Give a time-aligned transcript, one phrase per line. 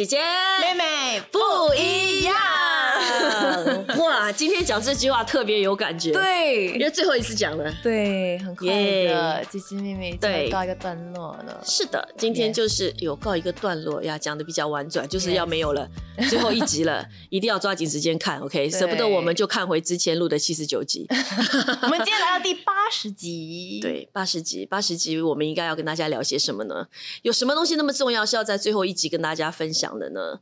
[0.00, 0.16] 姐姐
[0.62, 2.59] 妹妹不一样。
[3.98, 7.72] 哇，今天讲这句话特别有感觉，，对因对为最后一次讲了。
[7.82, 11.60] 对，很快耶的，姐姐妹妹对就告一个段落了。
[11.64, 15.88] 是的，今天就是有告一个段落呀，讲的比较婉转，就是要没有了，
[16.28, 18.68] 最后一集了， 一定要抓紧时间看，OK？
[18.70, 21.06] 舍不得我们就看回之前录的七十九集，
[21.82, 26.86] 我们今天来到第八十集，，对，八十集，八十集我们应该要跟大家聊些什么呢？
[27.22, 30.40] 有什么东西那么重要是要在最后一集跟大家分享的呢？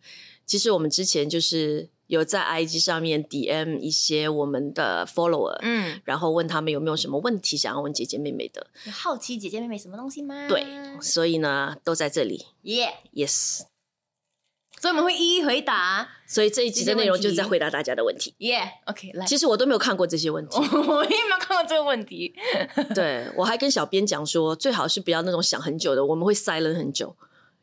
[0.49, 10.49] 其实我们之前就是有在 IG 上面 DM 一些我们的 follower，嗯，然后问他们有没有什么问题想要问姐姐妹妹的，有好奇姐姐妹妹什么东西吗？
[10.49, 10.67] 对，
[11.03, 13.61] 所以呢都在这里耶，，yes。
[14.81, 16.09] 所以我们会一一回答。
[16.25, 18.33] 所以这一集的内容就是在回答大家的问题。
[18.39, 20.57] 耶，OK，来，其实我都没有看过这些问题，
[20.87, 22.33] 我也没有看过这个问题。
[22.95, 27.17] 对我还跟小编讲说，最好是不要那种想很久的，我们会 silent 很久，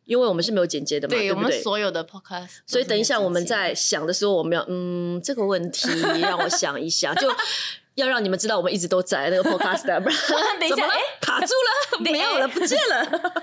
[0.05, 1.51] 因为我们是没有剪接的嘛，对我们？
[1.61, 5.89] 所有的 podcast，所以等一下我们在在想的时候，我们要嗯这个问题
[6.19, 7.27] 让我想一下，就
[7.95, 10.99] 要让你们知道我们一直都在那个 podcast，不然 等一下，哎？
[11.21, 13.33] 卡住了， 没有了，不见了。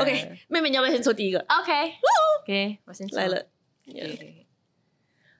[0.00, 3.44] OK，妹妹你要不要先做第一个？，OK，OK，我先来了。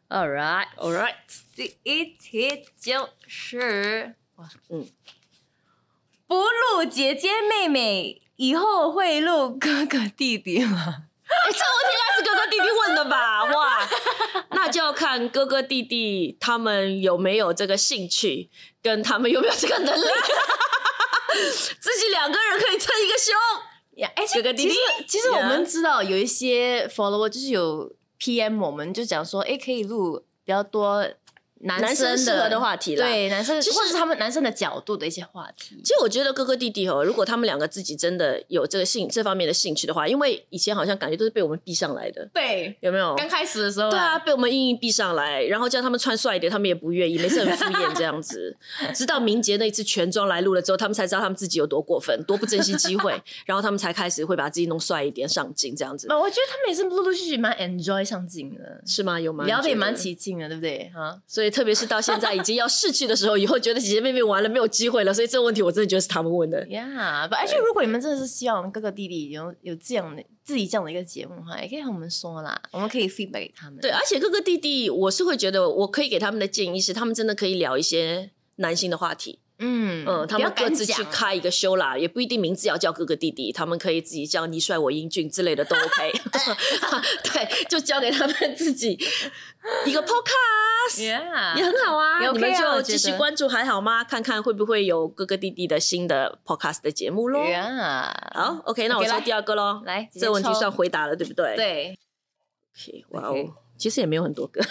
[0.09, 1.15] All right，，All right，
[1.57, 4.87] 第一题就是哇，嗯嗯，
[6.27, 11.05] 不录姐姐妹妹，以后会录哥哥弟弟吗？
[11.29, 13.45] 哎，这个问题应该是哥哥弟弟问的吧？
[13.55, 13.89] 哇，
[14.51, 18.51] 那就要看哥哥弟弟他们有没有这个兴趣，
[18.83, 20.03] 跟他们有没有这个能力。
[21.81, 23.33] 自己两个人可以称一个胸。
[23.99, 31.07] 呀，哎，哥哥弟弟其实其实我们知道有一些 follower 就是有 PM 我们就讲说，哎，可以录比较多
[31.63, 35.81] 男男生生适合的话题啦对男生其实或者是他们男生的角度的一些话题。
[35.83, 43.15] 其实我觉得哥哥弟弟哦，如果他们两个自己真的有这个兴这方面的兴趣的话，因为以前好像感觉都是被我们逼上来的，对，有没有？
[43.15, 48.57] 刚开始的时候，对啊，，被我们硬硬逼上来，然后叫他们穿帅一点，他们也不愿意，每次很敷衍这样子。
[48.95, 53.13] 直到明杰那一次全妆来录了之后，他们才知道他们自己有多过分，多不珍惜机会，
[53.47, 59.21] 然后他们才开始会把自己弄帅一点、上镜这样子，我觉得他们也是陆陆续续蛮 enjoy 上镜的，是吗？
[59.21, 59.45] 有吗？
[59.45, 60.91] 聊的也蛮起劲的，对不对？
[60.95, 66.67] 哈，所以特别是到现在已经要逝去的时候，以后觉得姐姐妹妹完了没有机会了，所以这个问题我真的觉得是他们问的。
[66.67, 73.79] Yeah，，而且如果你们真的是希望哥哥弟弟有有这样的自己这样的一个节目的话，也可以和我们说啦，我们可以 feedback 给他们。
[73.81, 79.39] 对，而且哥哥弟弟，我是会觉得我可以给他们的建议是，他们真的可以聊一些男性的话题。
[79.65, 86.13] 嗯嗯，他们各自去开一个修啦，也不一定名字要叫哥哥弟弟，他们可以自己叫你帅我英俊之类的都 OK。
[87.23, 88.99] 对，就交给他们自己
[89.87, 90.72] 一个 podcast。
[90.91, 94.05] ，Yeah，也很好啊你们就继续关注还好吗？
[94.05, 97.41] 看看会不会有哥哥弟弟的新的 podcast 的节目喽。
[97.41, 99.83] Yeah，好，OK，那我抽第二个喽。
[99.85, 101.57] 来这个问题算回答了，对不对？
[101.57, 101.99] 对
[102.75, 104.63] ，，OK，哇哦，其实也没有很多个。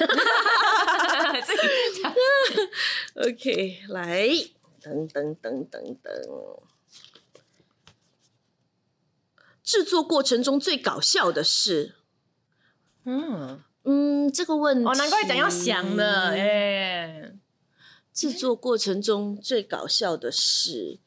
[3.16, 4.30] OK，来，
[4.82, 6.14] 等等等等等，
[9.64, 11.96] 制作过程中最搞笑的是，
[13.06, 17.32] 嗯，嗯，这个问题哦，难怪讲要想的，哎，
[18.14, 21.00] 制作过程中最搞笑的事，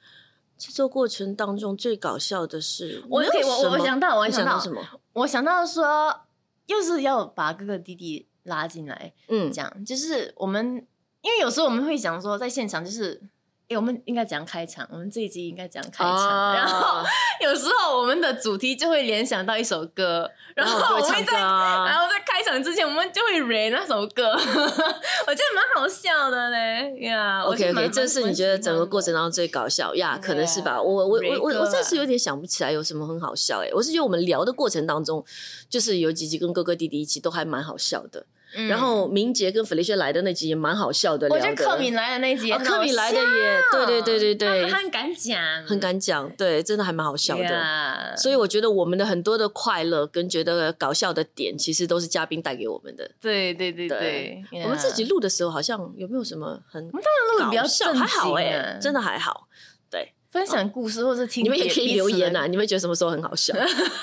[0.58, 4.82] 制作过程当中最搞笑的事，我我我想到我你想想到什么？
[5.12, 6.22] 我想到说，
[6.66, 10.86] 又是要把哥哥弟弟拉进来，嗯，讲就是我们，
[11.22, 13.22] 因为有时候我们会想说，在现场就是。
[13.68, 14.86] 诶，我们应该怎样开场？
[14.92, 16.12] 我们这一集应该怎样开场？
[16.14, 17.02] 哦然后
[17.42, 27.42] 有时候我们的主题就会联想到一首歌，然后我们在然后在开场之前，我们就会 re 那首歌， 我觉得蛮好笑的嘞呀。
[27.42, 30.18] 我 OK OK，这是你觉得整个过程当中最搞笑呀？
[30.20, 30.80] 对可能是吧。
[30.80, 33.70] 我我我我我暂时有点想不起来有什么很好笑哎。
[33.72, 35.24] 我是觉得我们聊的过程当中，
[35.70, 38.26] 就是有几集跟哥哥弟弟一起都还蛮好笑的。
[38.68, 41.38] 然后明杰跟 Felicia 来的那集也蛮好笑的，嗯我。
[41.38, 47.42] 觉得克敏来的那集也哦，很好柯敏来的也对对对对对他，很敢讲，很敢讲，对，真的还蛮好笑的。
[47.44, 53.10] 呀所以我觉得我们的很多的快乐跟觉得搞笑的点，其实都是嘉宾带给我们的。
[53.20, 57.92] 对对对对对，我们自己录的时候，好像有没有什么很我们当然录的比较搞笑？
[57.92, 59.48] 还好哎、哎，真的还好。
[59.90, 62.44] 对，分享故事或是听你们也可以留言啊。
[62.44, 63.54] 啊，你们觉得什么时候很好笑？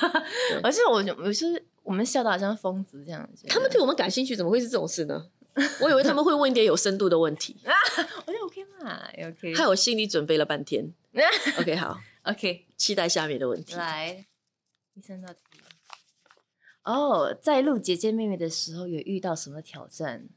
[0.63, 1.45] 而且我我是
[1.83, 5.29] 我们笑到好像疯子这样子，他们对我们感兴趣，怎么会是这种事呢？
[5.81, 7.57] 我以为他们会问一点有深度的问题，
[8.25, 10.93] 我觉得 OK 嘛，OK 害我心里准备了半天。
[11.59, 13.73] OK，好，OK，期待下面的问题。
[13.75, 14.25] 来
[14.93, 15.39] 第三道题。
[16.83, 20.29] 哦，在录姐姐妹妹的时候有遇到什么挑战？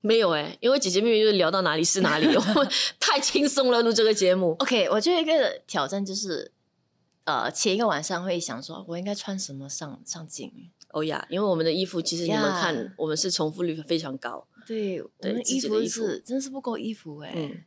[0.00, 2.26] 没有哎、因为姐姐妹妹就是聊到哪里是哪里，
[3.00, 4.54] 太轻松了录这个节目。
[4.58, 6.52] OK，我觉得一个挑战就是，
[7.24, 10.70] 呃，前一个晚上会想说，我应该穿什么上上镜？
[10.90, 14.46] 哦呀，因为我们的衣服其实你们呀看，我们是重复率非常高。
[14.66, 17.64] 对，我们衣服是真是不够衣服哎、 嗯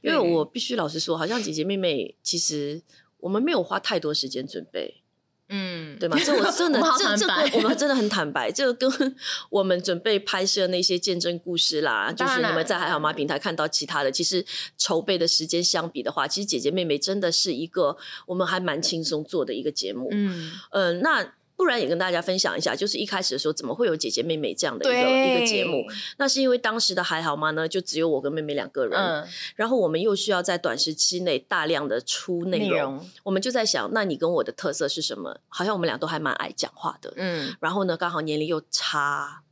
[0.00, 2.82] 因为我必须老实说，好像姐姐妹妹其实
[3.18, 5.02] 我们没有花太多时间准备，
[5.48, 6.18] 嗯，对吗？
[6.24, 9.14] 这我 真的这这坦白个我们真的很坦白，这个跟
[9.50, 14.44] 我们准备拍摄那些见证故事啦，就是你们在还好吗平台看到其他的，其实
[14.76, 17.96] 筹备的时间相比的话，其实姐姐妹妹真的是一个
[18.26, 20.08] 我们还蛮轻松做的一个节目。
[20.10, 25.82] 嗯，嗯，那不然也跟大家分享一下，就是一开始的时候怎么会有姐姐妹妹这样的一个一个节目？，
[26.18, 27.66] 那是因为当时的还好吗呢？
[27.66, 35.40] 就只有我跟妹妹两个人，嗯，然后我们又需要在短时期内大量的出内容，内容，我们就在想，那你跟我的特色是什么？
[35.48, 39.42] 好像我们俩都还蛮爱讲话的，嗯，然后呢，刚好年龄又差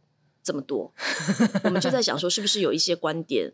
[0.43, 0.93] 这么多，
[1.65, 3.53] 我们就在想说，是不是有一些观点，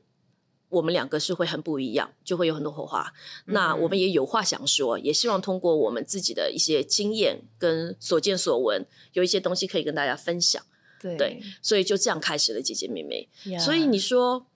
[0.70, 3.12] 我们两个是会很不一样，就会有很多火花。
[3.44, 10.62] 那嗯我们也有话想说，也希望通过我们自己的一些经验跟所见所闻，有一些东西可以跟大家分享。
[11.00, 13.26] 对对所以就这样开始了姐姐妹妹。
[13.46, 14.46] 呀所以你说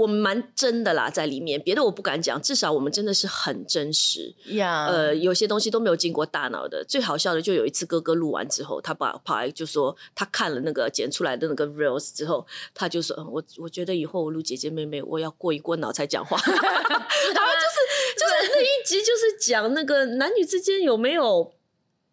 [0.00, 4.34] 我们蛮真的啦，在里面，别的我不敢讲，至少我们真的是很真实。
[4.46, 6.82] 呀，呃，有些东西都没有经过大脑的。
[6.88, 16.34] 最好笑的就有一次哥哥录完之后，他把跑来就说他看了那个剪出来的那个 reels 之后，他就说：“嗯、我我觉得以后我录姐姐妹妹，我要过一过脑才讲话。
[16.48, 17.78] ”然后就是
[18.16, 21.52] 就是那一集就是讲那个男女之间有没有。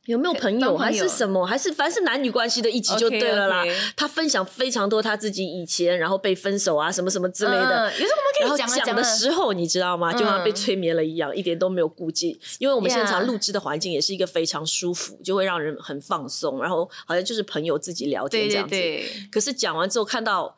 [0.08, 3.64] 有没有朋友还是什么，还是凡是男女关系的一集就对了啦。
[3.96, 10.14] 他分享非常多他自己以前然后被分手啊什么什么之类的，嗯有时候我然后们可以讲的时候，你知道吗？
[10.14, 12.40] 就像被嗯催眠了一样，一点都没有顾忌。
[12.60, 18.70] 因为我们现场录制的环境也是一个非常舒服，就会让人很放松，然后好像就是朋友自己聊天这样子。
[18.70, 20.56] 对，可是讲完之后，看到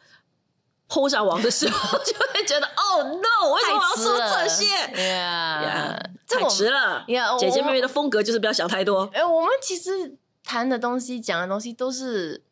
[0.89, 4.65] PO 上网的时候，就会觉得哦 no，为什么我要说这些？
[4.93, 7.05] 太这我迟了。
[7.07, 9.09] 呀，我姐姐妹妹的风格就是不要想太多。
[9.13, 12.43] 哎、我们其实谈的东西、讲的东西都是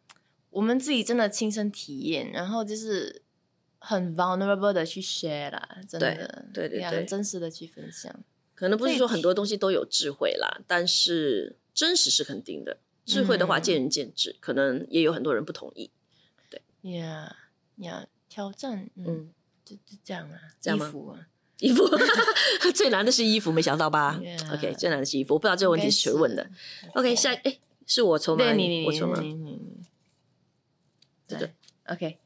[0.51, 3.23] 我们自己真的亲身体验，然后就是
[3.79, 8.13] 很 vulnerable 的去 share 啦，真的，呀对对对很真实的去分享。
[8.55, 12.77] 可能不是说很多东西都有智慧啦，但是真实是肯定的。
[13.05, 15.91] 智慧的话嗯见仁见智，可能也有很多人不同意。
[16.81, 17.35] 呀
[17.77, 19.33] 呀，挑战，嗯，嗯，
[19.65, 21.27] 就就这样啊，这样吗衣服啊，
[21.59, 21.83] 衣服
[22.75, 26.49] 最难的是衣服，没想到吧 Yeah？OK，最难的是衣服，我不知道这个问题是谁问的。
[26.93, 28.43] OK，下哎是我抽吗？
[28.43, 29.19] 对你你你我抽吗？
[29.21, 29.85] 你你你，
[31.27, 31.53] 这个来
[31.95, 32.19] OK，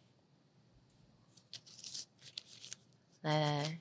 [3.22, 3.80] 来来来，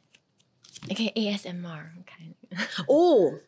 [0.88, 2.34] 你可以 ASMR 看，
[2.86, 3.40] 哦，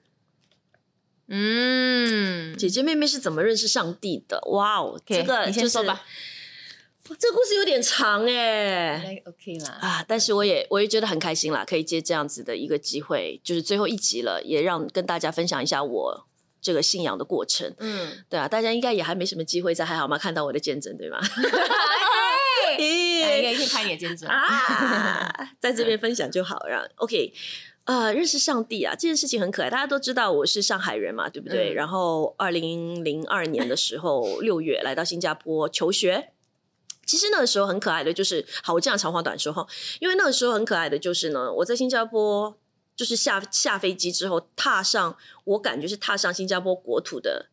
[1.27, 4.41] 嗯，姐姐妹妹是怎么认识上帝的？
[4.51, 6.03] 哇哦，OK，这个就是你先说吧。
[7.19, 8.99] 这个故事有点长哎。
[9.05, 10.05] 那 OK 啦，啊！
[10.07, 16.27] 但是我也我也觉得很开心啦，可以借这样子的一个机会，就是最后一集了，也让跟大家分享一下我
[16.61, 17.75] 这个信仰的过程。
[17.79, 21.19] 嗯，对啊，大家应该也还没什么机会在还好吗看到我的见证，对吗？
[22.77, 25.31] 可以可以拍你的见证啊，
[25.61, 26.65] 在这边分享就好。
[26.67, 27.33] 让 OK，
[27.85, 29.69] 呃，认识上帝啊，这件事情很可爱。
[29.69, 31.73] 大家都知道我是上海人嘛，对不对？
[31.73, 36.31] 嗯然后二零零二年的时候，六月来到新加坡求学。
[37.05, 39.67] 其实那个时候很可爱的，就是好，我这样长话短说哈，
[40.01, 42.57] 因为那个时候很可爱的，就是呢，我在新加坡
[42.95, 47.51] 就是下下飞机之后，踏上我感觉是踏上新加坡国土的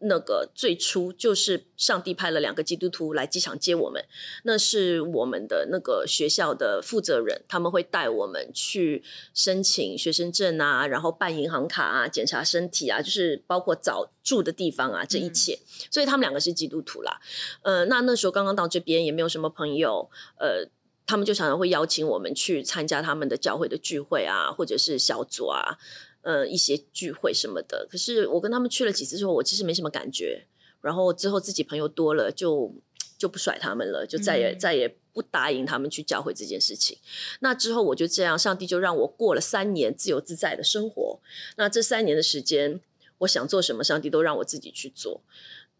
[0.00, 4.04] 那个最初，就是上帝派了两个基督徒来机场接我们，
[4.42, 15.58] 那是我们的那个学校的负责人，他们会带我们去申请学生证啊，然后办银行卡啊，检查身体啊，就是包括找住的地方啊，这一切。
[15.90, 17.20] 所以他们两个是基督徒啦。
[17.62, 20.68] 呃，那那时候刚刚到这边，也没有什么朋友，呃。
[21.06, 25.76] 他们就常常会邀请我们去参加他们的教会的聚会啊，或者是小组啊，
[26.24, 27.86] 呃，一些聚会什么的。
[27.88, 30.46] 可是我跟他们去了几次之后，我其实没什么感觉。
[30.80, 32.74] 然后之后自己朋友多了，就
[33.16, 36.98] 就不甩他们了，就再也、嗯再也不答应他们去教会这件事情。
[37.40, 41.20] 那之后我就这样，上帝就让我过了三年自由自在的生活。
[41.56, 42.80] 那这三年的时间，
[43.18, 45.22] 我想做什么，上帝都让我自己去做，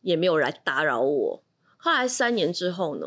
[0.02, 1.42] 也没有来打扰我。
[1.76, 3.06] 后来三年之后呢，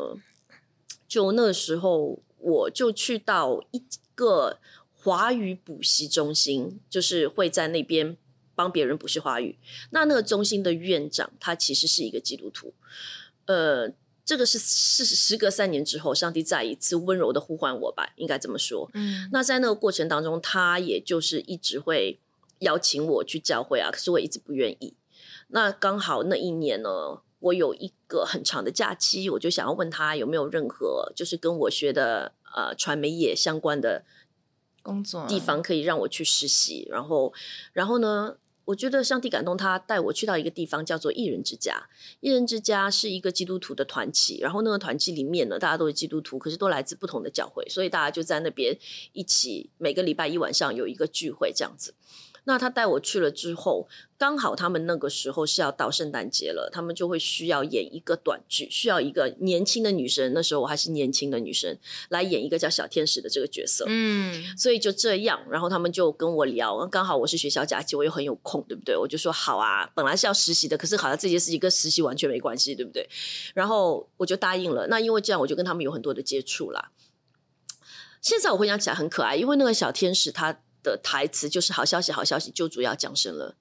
[1.08, 3.82] 就那时候我就去到一
[4.14, 4.58] 个
[5.02, 8.16] 华语补习中心，就是会在那边
[8.54, 9.56] 帮别人补习华语。
[9.90, 12.74] 那那个中心的院长他其实是一个基督徒，
[13.46, 13.90] 呃，
[14.24, 18.90] 这个是是时隔三年之后，上帝再一次温柔的呼唤我吧，应该这么说。
[18.94, 22.18] 嗯那在那个过程当中，他也就是一直会
[22.58, 24.94] 邀请我去教会啊，可是我一直不愿意。
[25.48, 34.04] 那刚好那一年呢，我有一个很长的假期，我就想要问他有没有任何就是跟我学的呃传媒业相关的
[34.88, 36.88] 工作啊地方可以让我去实习。
[36.90, 37.32] 然后，
[37.74, 41.88] 然后呢，我觉得上帝感动他带我去到一个地方，叫做艺人之家。
[42.20, 48.74] 艺人之家是一个基督徒的团体，然后那个团体里面呢，大家都是基督徒，可是都来自不同的教会，所以大家就在那边
[49.12, 51.94] 一起每个礼拜一晚上有一个聚会这样子。
[52.48, 53.86] 那他带我去了之后，
[54.16, 61.76] 刚好他们那个时候是要到圣诞节了，他们就会需要演一个短剧，需要一个年轻的女生，那时候我还是年轻的女生
[62.08, 63.84] 来演一个叫小天使的这个角色。
[63.86, 68.96] 嗯，所以就这样，然后他们就跟我聊，刚好我是学校假期，我又很有空，对不对？
[68.96, 73.06] 我就说好啊，本来是要实习的，可是好像这件事情跟实习完全没关系，对不对？
[73.52, 74.86] 然后我就答应了。
[74.86, 76.92] 那因为这样，我就跟他们有很多的接触啦。
[78.22, 83.56] 现在我回想起来很可爱，因为那个小天使他的台词就是“好消息，好消息，救主要降生了”。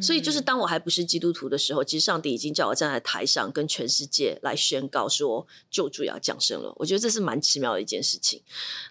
[0.00, 6.72] 所以就是当我还不是基督徒的时候，其实上帝已经叫我站在台上，跟全世界来宣告说救主要降生了。
[6.76, 8.42] 我觉得这是蛮奇妙的一件事情。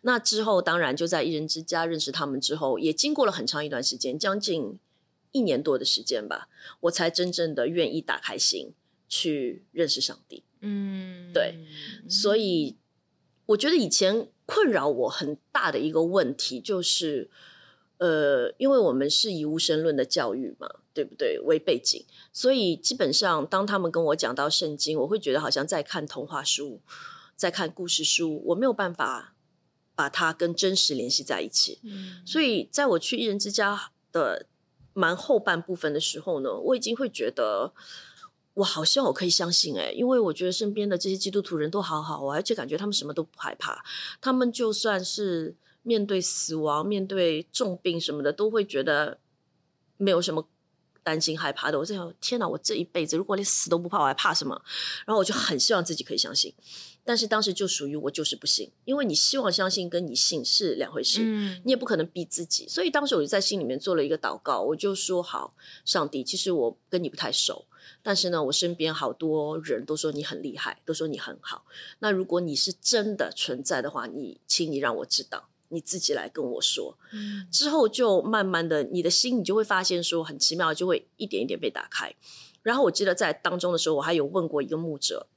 [0.02, 4.78] 那之后当然就在一人之家认识他们之后，也经过了很长一段时间，将近
[5.32, 6.50] 一年多的时间吧，
[6.82, 8.74] 我才真正的愿意打开心
[9.08, 10.44] 去认识上帝。
[10.62, 11.60] 嗯，对
[12.10, 12.78] 所以
[13.48, 17.30] 我觉得以前困扰我很大的一个问题就是，
[18.04, 21.40] 呃，因为我们是以无神论的教育嘛，对不对？
[21.40, 26.82] 为背景，所以基本上当他们跟我讲到圣经，我会觉得好像在看童话书，
[27.38, 29.34] 在看故事书，我没有办法
[29.96, 31.80] 把它跟真实联系在一起。
[31.84, 34.48] 嗯所以在我去一人之家的
[34.94, 37.72] 蛮后半部分的时候呢，我已经会觉得，
[38.56, 43.82] 我好像我可以相信哎、因为我觉得身边的这些基督徒人都好好啊，而且感觉他们什么都不害怕，
[44.20, 49.20] 他们就算是面对死亡、面对重病什么的，都会觉得
[49.98, 50.50] 没有什么。
[51.06, 52.48] 担心害怕的，我在想，天哪！
[52.48, 54.56] 我这一辈子如果连死都不怕，我还怕什么？
[55.06, 56.54] 然后我就很希望自己可以相信，
[57.04, 61.20] 但是当时就属于我就是不信，因为你希望相信跟你信是两回事。
[61.22, 67.66] 嗯你也不可能逼自己，所以当时我就在心里面做了一个祷告，我就说：好，上帝，其实我跟你不太熟，
[68.02, 71.66] 但是呢，我身边好多人都说你很厉害，都说你很好。
[72.00, 76.98] 那如果你是真的存在的话，你请你让我知道，你自己来跟我说。
[77.12, 82.16] 嗯之后就慢慢的，你的心你就会发现说，很奇妙，就会一点一点被打开。
[82.62, 85.28] 然后我记得在当中的时候，我还有问过一个牧者。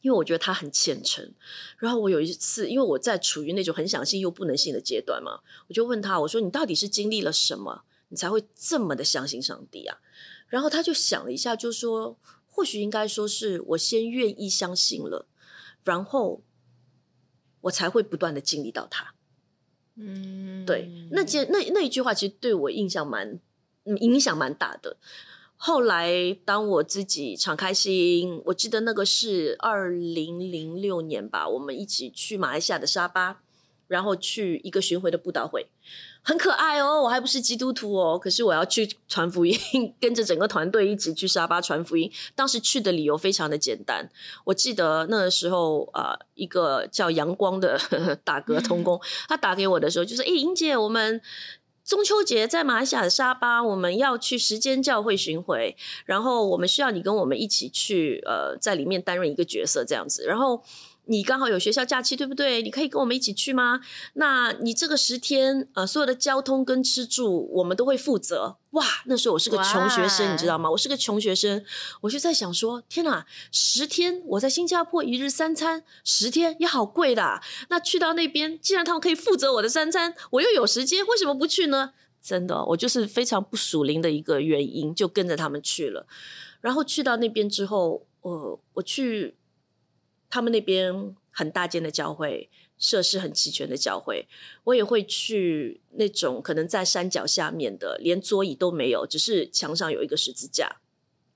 [0.00, 1.28] 因为我觉得他很虔诚，
[1.76, 9.98] 然后我有一次，因为我在处于那种很想信又不能信的阶段嘛，我就问他，我说：“你到底是经历了什么，你才会这么的相信上帝啊？”
[10.46, 12.16] 然后他就想了一下，就说
[12.46, 15.26] ：“或许应该说是我先愿意相信了，
[15.82, 16.42] 然后
[17.62, 19.14] 我才会不断的经历到他。”
[19.98, 23.38] 嗯，对，那件那那一句话其实对我印象蛮
[24.00, 24.96] 影响蛮大的。
[25.56, 33.42] 后来当我自己敞开心，我记得那个是二零零六年吧，我们一起去马来西亚的沙巴，
[33.88, 35.66] 然后去一个巡回的布道会，
[36.22, 37.02] 很可爱哦。
[37.02, 39.58] 我还不是基督徒哦，可是我要去传福音，
[40.00, 42.10] 跟着整个团队一起去沙巴传福音。
[42.34, 44.08] 当时去的理由非常的简单，
[44.44, 47.78] 我记得那个时候呃，一个叫阳光的
[48.24, 51.20] 打哥通工， 他打给我的时候就说：“诶，莹姐，我们。”
[51.88, 60.26] 中秋节在马来西亚的沙巴，我们要去时间教会巡回，然后我们需要你跟我们一起去，呃，在里面担任一个角色这样子。
[60.26, 60.62] 然后
[61.08, 62.62] 你刚好有学校假期，对不对？
[62.62, 63.80] 你可以跟我们一起去吗？
[64.14, 68.58] 那你这个十天，呃，所有的交通跟吃住，我们都会负责。
[68.72, 70.70] 哇，那时候我是个穷学生，你知道吗？
[70.70, 71.64] 我是个穷学生，
[72.02, 77.42] 我就在想说，天哪，十天我在新加坡一日三餐，十天也好贵的啊。
[77.70, 81.94] 那去到那边，既然他们可以负责我的三餐，我又有时间，为什么不去呢？
[82.20, 86.06] 真的，我就是非常不属灵的一个原因，就跟着他们去了。
[86.60, 89.36] 然后去到那边之后，我我去
[90.30, 94.26] 他们那边很大间的教会，设施很齐全的教会，
[94.64, 100.80] 我也会去那种可能在山脚下面的，连桌椅都没有，只是墙上有一个十字架。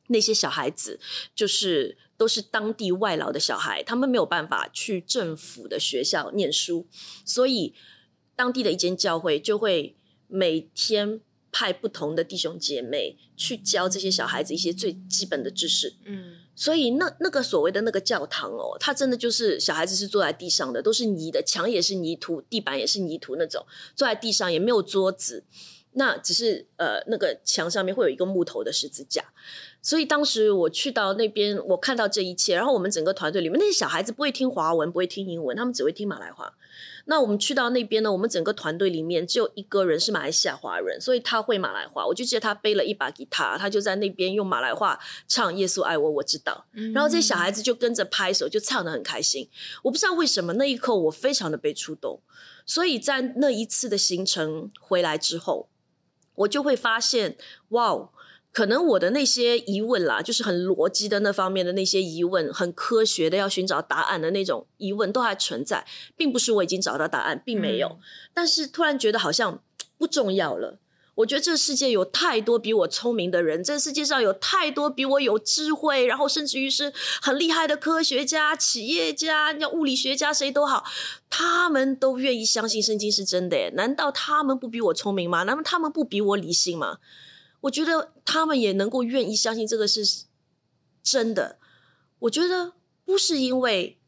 [0.09, 1.01] 那些小孩子
[1.35, 6.87] 就是都是当地外劳的小孩，他们没有办法去政府的学校念书，
[7.25, 7.75] 所以
[8.37, 9.97] 当地的一间教会就会
[10.27, 11.21] 每天
[11.51, 15.95] 派不同的弟兄姐妹去教这些小孩子一些最基本的知识。
[16.05, 23.65] 嗯所以那那个所谓的那个教堂哦，它真的就是小孩子是坐在地上的，都是泥的，墙也是泥土，地板也是泥土那种，
[23.97, 25.45] 坐在地上也没有桌子，
[25.93, 29.33] 那只是呃那个墙上面会有一个木头的十字架。
[29.83, 36.55] 所以当时我去到那边，我看到这一切，然后我们整个团队里面那些小孩子不会听华文，不会听英文，他们只会听马来话。
[37.07, 42.07] 那我们去到那边呢，我们整个团队里面只有一个人是马来西亚华人，所以他会马来话。
[42.07, 44.97] 我就记得他背了一把吉他，他就在那边用马来话
[45.27, 46.65] 唱《耶稣爱我》，我知道。
[46.75, 49.49] 嗯然后这些小孩子就跟着拍手，就唱得很开心。
[49.83, 52.21] 我不知道为什么那一刻我非常的被触动，
[52.65, 55.69] 所以在那一次的行程回来之后，
[56.37, 57.37] 我就会发现，
[57.71, 58.11] 哇哦，
[58.53, 67.89] 可能我的那些疑问啦，就是很逻辑的那方面的那些疑问，很科学的要寻找答案的那种疑问，都还存在，并不是我已经找到答案，并没有。
[67.89, 67.99] 嗯
[68.35, 69.63] 但是突然觉得好像
[69.99, 70.79] 不重要了。
[71.17, 76.91] 我觉得这个世界有太多比我聪明的人，这个世界上有太多比我有智慧，然后甚至于是
[77.21, 80.85] 很厉害的科学家、企业家、像物理学家，谁都好，
[81.29, 83.73] 他们都愿意相信圣经是真的。
[83.75, 85.43] 难道他们不比我聪明吗？
[85.43, 86.97] 难道他们不比我理性吗？
[87.63, 90.25] 我觉得他们也能够愿意相信这个是
[91.03, 91.59] 真的。
[92.21, 93.99] 我觉得不是因为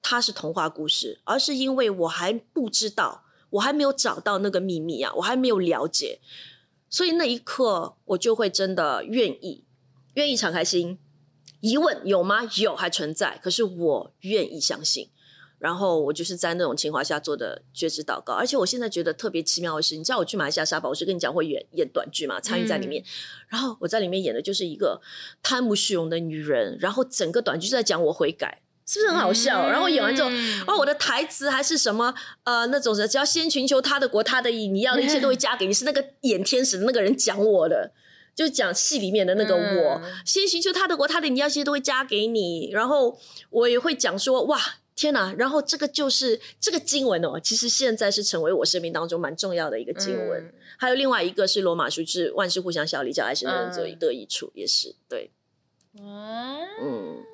[0.00, 6.20] 它是童话故事，而是因为我还不知道，我还没有找到那个秘密啊，我还没有了解，
[6.88, 9.64] 所以那一刻我就会真的愿意，
[10.14, 10.98] 愿意敞开心。
[11.60, 12.44] 疑问有吗？
[12.56, 13.38] 有，还存在。
[13.42, 15.08] 可是我愿意相信。
[15.64, 23.02] 然后我就是在那种情况下做的觉知祷告，而且我现在觉得特别奇妙的是，你知道我去马来西亚沙堡，我是跟你讲会演演短剧嘛，参与在里面。
[23.48, 25.00] 然后我在里面演的就是一个
[25.42, 29.70] 贪慕虚荣的女人，然后整个短剧就在讲我悔改，是不是很好笑？
[29.70, 37.92] 然后演完之后，嗯然后我的台词还是什么呃那种的，只要先寻求他的国他的意，你要的一切都会加给你，是那个演天使的那个人讲我的。
[38.36, 42.68] 就是讲戏里面的那个我，嗯先寻求他的国，他的你要些都会加给你。
[42.72, 43.16] 然后
[43.48, 44.58] 我也会讲说，哇，
[44.94, 45.32] 天哪！
[45.34, 50.42] 然后这个就是这个经文哦，其实现在是成为我生命当中蛮重要的一个经文。
[50.42, 55.30] 嗯还有另外一个是罗马书，就是万事互相效力，叫爱神的人只有一嗯得益处，也是对，
[55.98, 57.24] 哇，嗯。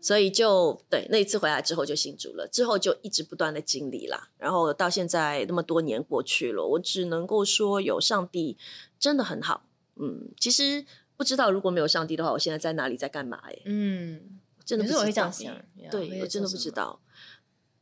[0.00, 8.56] 所以就对那一次回来之后就信主了，之后就一直不断的经历啦，然后到现在那么多年过去了，我只能够说有上帝
[8.98, 9.66] 真的很好。
[9.96, 10.84] 嗯，其实
[11.16, 13.62] 不知道如果没有上帝的话，我现在在哪里，在干嘛、欸？
[13.64, 15.54] 嗯，真的不知道、我会这样想
[15.90, 17.00] 对会我真的不知道。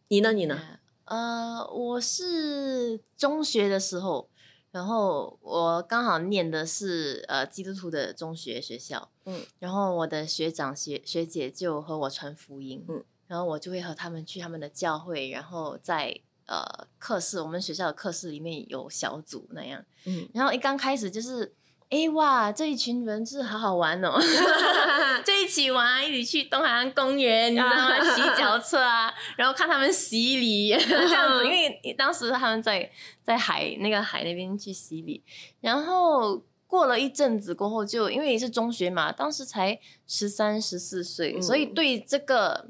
[0.08, 0.32] 你呢？
[0.32, 0.58] 你呢？
[1.04, 4.28] 呃，我是中学的时候，
[4.70, 21.54] 然后我刚好念的是呃基督徒的中学学校，嗯，然后我的学长学学姐就和我传福音，嗯，然后我就会和他们去他们的教会，然后在呃课室，我们学校的课室里面有小组那样，嗯，然后一刚开始就是。
[21.90, 24.12] 哎哇，这一群人是好好玩哦，
[25.26, 27.98] 就一起玩，一起去东海岸公园，你知道吗？
[28.14, 32.88] 洗脚车啊，然后看他们洗礼这样子， 因为当时他们在
[33.24, 35.22] 在海那个海那边去洗礼，
[35.60, 39.76] 然后过了一阵子过后就，因为是中学嘛，当时才
[40.06, 42.68] 十三十四岁，嗯所以对这个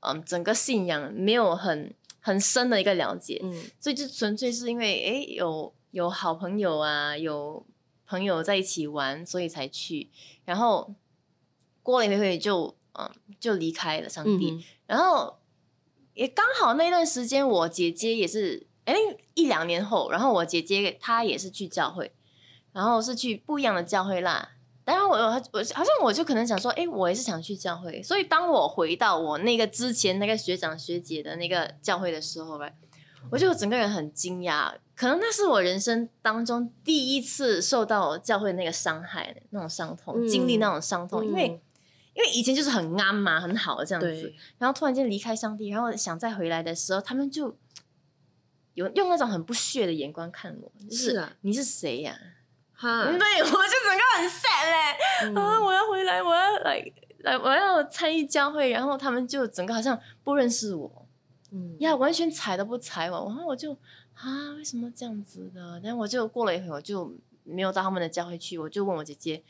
[0.00, 3.54] 嗯整个信仰没有很很深的一个了解，嗯。
[3.78, 7.64] 所以就纯粹是因为诶有有好朋友啊，有
[8.06, 10.10] 朋友在一起玩，所以才去。
[10.44, 10.94] 然后
[11.82, 15.38] 过了一会就嗯就离开了上帝，嗯然后
[16.14, 18.94] 也刚好那段时间我姐姐也是诶
[19.34, 22.12] 一两年后，然后我姐姐她也是去教会，
[22.72, 24.52] 然后是去不一样的教会啦。
[24.84, 32.70] 当然后我我我好像我就可能想说，诶，我也是想去教会，所以当我回到我那个之前那个学长学姐的那个教会的时候吧，
[33.30, 41.60] 我就整个人很惊讶，可能那是我人生当中第一次受到教会那个伤害，那种伤痛，嗯经历那种伤痛，因为嗯。
[42.16, 47.54] 因为以前就是很安嘛，很好这样子，，然后突然间离开上帝，然后想再回来的时候，他们就
[48.72, 52.18] 有用那种很不屑的眼光看我，就是你是谁呀、
[52.72, 55.34] 哈嗯，对， 我就整个很 sad 嘞、嗯。
[55.36, 55.62] 啊！
[55.62, 56.82] 我要回来，我要来
[57.18, 61.05] 来，我要参与教会，然后他们就整个好像不认识我
[61.52, 63.72] 嗯呀，完全踩都不踩我，然后我就
[64.14, 65.80] 啊，为什么这样子的？
[65.80, 69.42] 然后我就过了一会，我就没有到他们的教会去，我就问我姐姐，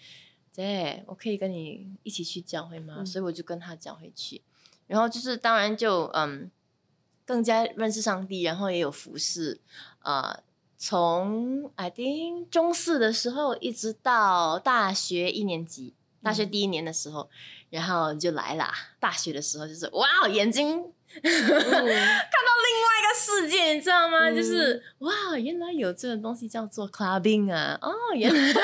[0.53, 2.97] 姐，我可以跟你一起去教会吗？
[2.99, 4.43] 嗯所以我就跟她教会去，
[4.87, 6.51] 然后就是当然就嗯，
[7.25, 9.61] 更加认识上帝，然后也有服侍，
[10.03, 10.41] 呃。
[10.79, 17.31] 从 I think 中四的时候一直到大学一年级，大学嗯第一年的时候，
[17.71, 18.71] 然后就来啦。
[19.01, 24.29] 大学的时候就是哇，眼睛看到另外一个世界，你知道吗？
[24.31, 24.37] 嗯。
[24.37, 27.79] 就是哇，原来有这个东西叫做 clubbing 啊！
[27.81, 28.53] 哦，原来。
[28.53, 28.63] 就是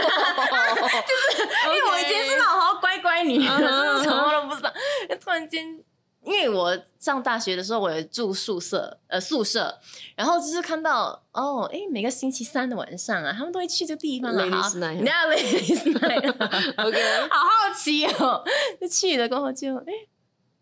[1.66, 3.66] 因为我以前是那种好乖乖女，嗯就
[3.98, 4.72] 是什么都不知道，
[5.20, 5.82] 突然间。
[6.24, 9.76] 因为我上大学的时候，我有住宿舍，呃，宿舍，
[10.14, 18.44] 然后就是看到哦，哎，每个星期三的晚上啊，他们都会去这个地方啊 Ladies 好 ladies night，OK 好好奇哦，
[18.80, 19.92] 就去了过后就哎，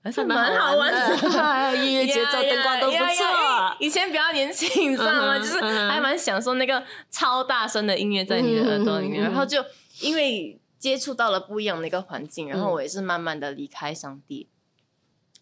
[0.02, 3.76] 还是蛮好玩的，还有音乐节奏、灯光都不错。
[3.78, 5.38] 以前比较年轻，你知道吗？
[5.38, 9.64] 就是还蛮享受那个超大声的音乐在你的耳朵里面，然后就
[10.00, 14.48] 因为接触到了不一样的一个环境，然后嗯我也是慢慢的离开上帝，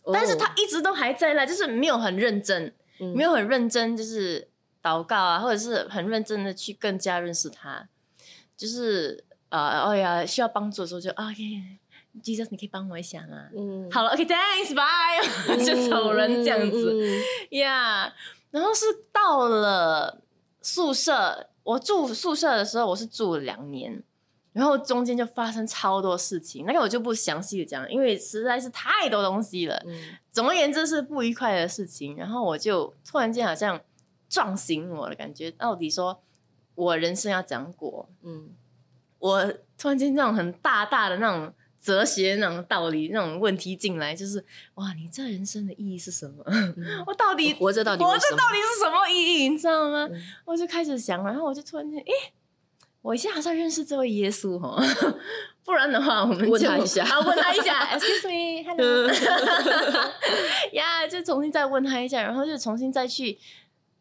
[0.03, 4.49] 哦但是他一直都还在那，就是没有很认真，嗯没有很认真，就是
[4.83, 7.89] 祷告啊，或者是很认真的去更加认识他，
[8.57, 11.33] 就是呃，哎呀，需要帮助的时候就啊
[12.17, 13.49] ，OK，Jesus，你可以帮我一下吗？
[13.57, 18.13] 嗯，好了，OK，Thanks，Bye， 就走人这样子嗯，，Yeah。
[18.51, 20.23] 然后是到了
[20.63, 24.03] 宿舍，我住宿舍的时候，我是住了两年，
[24.53, 29.77] 然后中间就发生超多事情，那个我就不详细的讲，因为实在是太多东西了。
[29.87, 29.95] 嗯
[30.31, 33.81] 总而言之是不愉快的事情，然后我就突然间好像
[34.29, 36.23] 撞醒我的感觉，到底说
[36.77, 38.09] 我人生要怎样过？
[38.23, 38.51] 嗯
[39.19, 46.43] 我突然间那种很大大的那种哲学那种道理那种问题进来，就是哇，你这人生的意义是什么？
[46.47, 46.75] 嗯，
[47.07, 49.49] 我到底活着到底活着到底是什么意义？
[49.49, 50.09] 你知道吗？
[50.13, 52.13] 嗯我就开始想，然后我就突然间，诶，
[53.03, 54.83] 我现在好像认识这位耶稣哦，
[55.65, 59.09] 不然的话，我们问他一下啊，问他一下， Excuse me，Hello，
[60.73, 63.39] 呀就重新再问他一下，然后就重新再去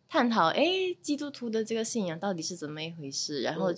[0.10, 3.76] 探讨，诶，基督徒的这个信仰到底是怎么一回事，然后嗯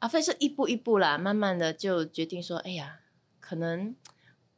[0.00, 0.06] 就。
[0.06, 3.00] 啊，非是一步一步啦，慢慢的就决定说，哎呀，
[3.38, 3.94] 可能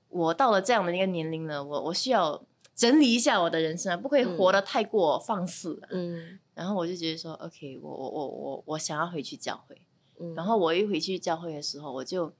[0.08, 5.88] 我到了这样的一个年龄了，我我需要整理一下我的人生啊，不可以活得太过放肆了。
[5.90, 9.80] 嗯然后我就觉得说，OK，我我我我我想要回去教会。
[10.20, 12.30] 嗯，然后我一回去教会的时候，我就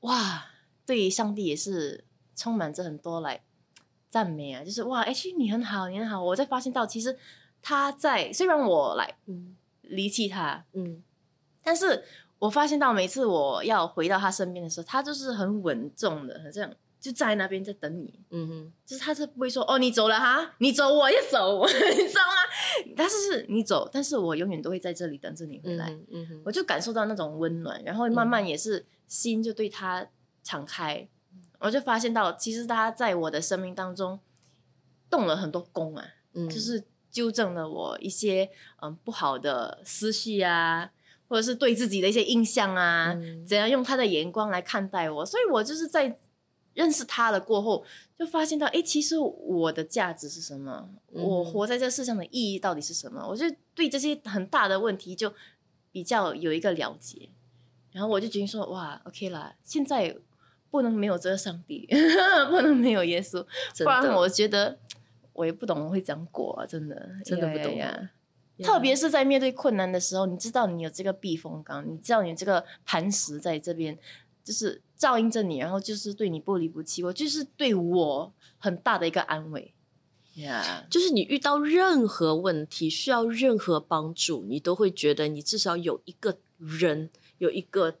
[0.00, 0.46] 哇，
[0.84, 2.04] 对上帝也是
[2.34, 3.44] 充满着很多来
[4.08, 6.20] 赞美啊，就是哇，哎，其实你很好，你很好。
[6.20, 7.16] 我才发现到，其实
[7.62, 11.04] 他在虽然我来嗯离弃他，嗯
[11.62, 12.04] 但是
[12.44, 18.20] 我发现到每次我要回到他身边的时候，他就是很稳重的，很这样就在那边在等你。
[18.30, 22.34] 嗯哼就是他是不会说哦，你走了哈，你走我也走， 你知道吗？
[22.94, 25.86] 但是是你走，但是我永远都会在这里等着你回嗯来。
[25.86, 30.06] 哼嗯哼我就感受到那种温暖，然后慢慢也是心就对他
[30.42, 31.08] 敞开，
[31.60, 34.20] 我就发现到其实他在我的生命当中
[35.08, 36.04] 动了很多功啊，
[36.34, 38.50] 嗯，就是纠正了我一些
[38.82, 40.90] 嗯不好的思绪啊，
[41.28, 43.46] 或者是对自己的一些印象啊，嗯。
[43.46, 46.16] 怎样用他的眼光来看待我，所以我就是在
[46.74, 47.84] 认识他了过后，
[48.18, 50.88] 就发现到，哎，其实我的价值是什么？
[51.12, 53.24] 嗯我活在这世上的意义到底是什么？
[53.28, 55.32] 我就对这些很大的问题就
[55.92, 57.28] 比较有一个了解，
[57.92, 60.16] 然后我就决定说，哇，OK 啦，现在
[60.70, 61.86] 不能没有这个上帝，
[62.50, 63.44] 不能没有耶稣，
[63.78, 64.76] 不然我觉得
[65.32, 67.76] 我也不懂我会怎样过啊，真的，真的不懂。
[67.76, 68.10] 呀呀呀呀
[68.62, 73.98] 特别是在面对困难的时候，你知道你有这个避风港，你知道你这个磐石在这边，
[74.44, 79.72] 就是照应着你，然后就是对你不离不弃，我就是对我很大的一个安慰。
[80.36, 87.98] Yeah.、就是你遇到任何问题，需要任何帮助，你都会觉得你至少有一个人，有一个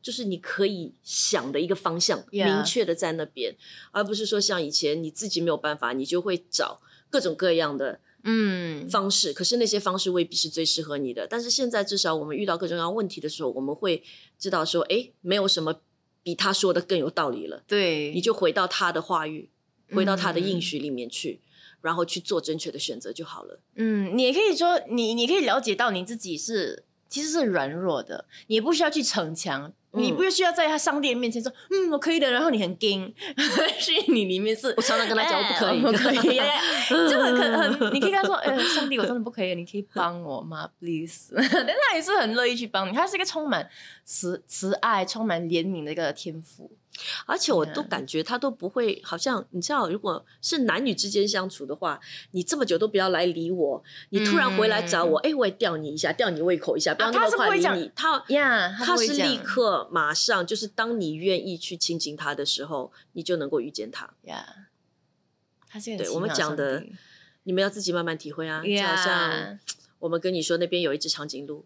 [0.00, 3.56] 就是你可以想的一个方向 Yeah 明确的在那边，
[3.90, 11.26] 而不是说像以前你自己没有办法，你就会找各种各样的嗯，方式，可是那些方式未必是最适合你的。
[11.26, 14.02] 但是现在至少我们遇到各种各样问题的时候，我们会
[14.38, 15.80] 知道说，哎，没有什么
[16.22, 19.50] 比他说的更有道理了，对，你就回到他的话语，
[19.90, 21.40] 回到他的应嗯许里面去。
[21.82, 23.58] 然后去做正确的选择就好了。
[23.74, 33.14] 嗯，你也可以说，你你可以了解到你自己是其实是软弱的，你也不需要去逞强，嗯你不需要在他上帝面前说，嗯，我可以的，然后你很硬，
[33.78, 36.40] 是你里面是我常常跟他讲，我不可哎以，不可以，
[37.10, 43.68] 就很可很，你可以跟他说，呃，上帝，我真的不可以，你可以帮我吗？Please， 但他也是很乐意去帮你，他是一个充满
[44.04, 46.70] 慈慈爱、充满怜悯的一个天赋。
[47.26, 52.00] 而且我嗯都感觉他都不会，好像你知道，如果是男女之间相处的话，
[52.32, 57.90] 你这么久都不要来理我，你突然回来找我，哎、我也吊你一下，吊你胃口一下，不要啊那么他是会理你。
[57.94, 64.14] 他呀、他是立刻马上，就是当你愿意去亲近他的时候，你就能够遇见他。
[64.22, 64.68] 呀。
[65.68, 66.84] 他是一个对我们讲的
[67.44, 69.58] 你们要自己慢慢体会啊，就好像
[69.98, 71.64] 我们跟你说那边有一只长颈鹿，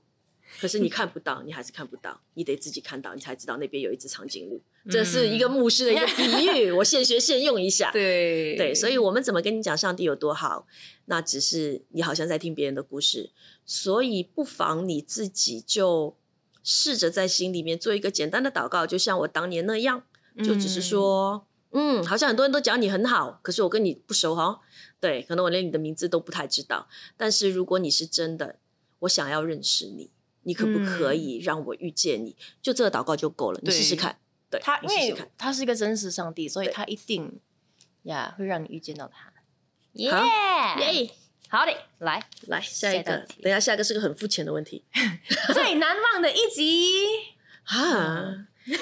[0.58, 4.60] 可是你看不到，你还是看不到，你得自己看到，你才知道那边有一只长颈鹿。
[4.88, 7.90] 这是一个牧师的一个比喻， 我现学现用一下。
[7.92, 10.66] 对对，所以我们怎么跟你讲上帝有多好？
[11.06, 13.30] 那只是你好像在听别人的故事，
[13.64, 16.16] 所以不妨你自己就
[16.62, 20.04] 试着在心里面做一个简单的祷告，就像我当年那样，
[20.38, 24.60] 就只是说，嗯好像很多人都讲你很好，可是我跟你不熟哈。
[24.98, 26.88] 对，可能我连你的名字都不太知道。
[27.16, 28.58] 但是如果你是真的，
[29.00, 30.10] 我想要认识你，
[30.46, 32.36] 你可不可以让我遇见你？
[32.62, 34.16] 就这个祷告就够了，你试试看。
[34.48, 35.12] 对，他，因为。
[35.36, 37.40] 他是一个真实上帝，所以他一定
[38.04, 39.32] 呀会让你遇见到他。
[39.94, 40.24] 耶好
[40.78, 41.10] 耶，
[41.48, 44.84] 好的，来来下一个等一下下一个是个很肤浅的问题
[45.52, 46.94] 最难忘的一集。
[47.66, 48.46] 啊。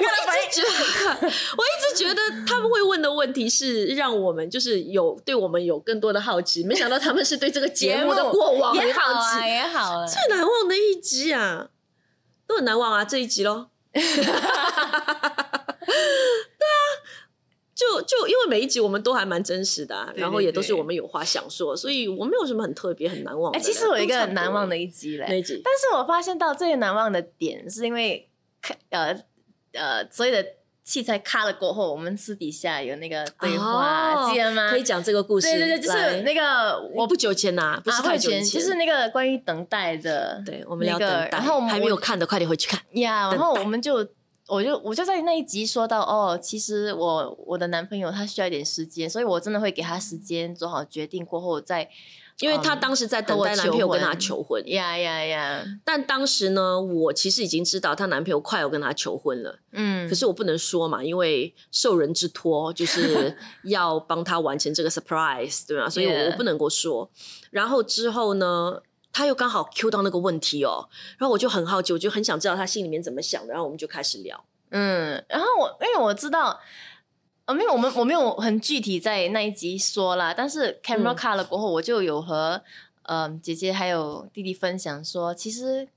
[0.00, 9.46] 我们两个的反应我一直觉得，我一直觉得他们会问的问题是让我们就是有对我们有更多的好奇，没想到他们是对这个节目的过往也好奇。
[9.46, 10.06] 也好啊。
[10.06, 11.68] 最难忘的一集啊，
[12.46, 13.66] 都很难忘啊，这一集喽。
[13.92, 14.36] 对啊，
[17.74, 23.66] 就就因为每一集我们都还蛮真实的、然后也都是我们有话想说，所以我没有什么很特别、很难忘的哎、了。
[23.66, 28.30] 其实我有一个很难忘的的一集嘞，那一集，但是我发现到最难忘的点，是因为
[28.62, 29.24] 看呃
[29.72, 30.44] 呃所有的
[30.84, 34.70] 器材卡了过后，我们私底下有那个对话，哦记得吗？
[34.70, 35.48] 可以讲这个故事。
[35.48, 42.80] 对对对，就是那个我我不久前呐、不是太久前，前就是那个关于等待的，对我们聊然后我们还没有看的快点回去看。
[43.00, 44.06] 呀，等然后我们就。
[44.50, 51.88] 我就我就在那一集说到哦，其实我我的男朋友他需要一点时间，所以我真的会给他时间做好决定过后再
[52.40, 65.90] 因为他当时在等待男朋友跟他求婚，呀呀呀，但当时呢，我其实已经知道她男朋友快要跟她求婚了，嗯，可是我不能说嘛，因为受人之托，就 是要帮他完成这个 surprise，对吗？
[65.90, 67.10] 所以我我不能够说。
[67.50, 68.80] 然后之后呢，
[69.12, 74.44] 他又刚好 Q 到那个问题哦，然后我就很好奇，我就很想知道他心里面怎么想的，然后我们就开始聊。
[74.70, 76.60] 嗯，然后我因为我知道，
[77.46, 82.62] 呃，没有我们我没有很具体在那一集说啦，但是 camera 嗯 cut 了过后，我就有和
[83.02, 85.88] 呃姐姐还有弟弟分享说，其实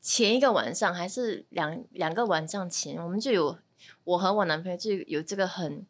[0.00, 3.56] 前一个晚上还是两两个晚上前，我们就有
[4.04, 5.86] 我和我男朋友就有这个很。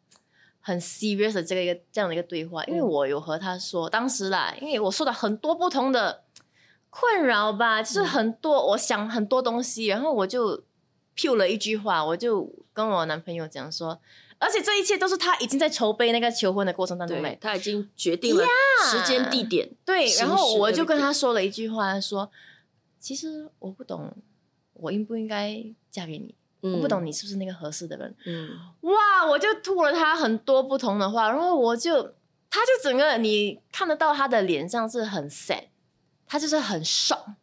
[0.59, 6.25] 很 serious 的这个一个这样的一个对话，因为嗯我有和他说，当时啦，因为我说了很多不同的
[6.89, 10.63] 困扰吧，就是很多、我想很多东西，然后我就
[11.15, 13.99] p 了一句话，我就跟我男朋友讲说，
[14.39, 18.43] 而且这一切都是他已经在筹备那个求婚的过程当中对，，他已经决定了
[18.91, 19.69] 时间地点。
[19.85, 22.29] 对，然后我就跟他说了一句话，说，
[22.99, 24.15] 其实我不懂，
[24.73, 26.35] 我应不应该嫁给你？
[26.61, 28.15] 我不懂你是不是那个合适的人。
[28.25, 28.49] 嗯，
[28.81, 32.01] 哇，我就吐了他很多不同的话，然后我就，
[32.49, 35.65] 他就整个你看得到他的脸上是很 sad，
[36.27, 37.35] 他就是很爽，